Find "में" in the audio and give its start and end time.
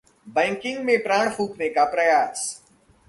0.85-0.97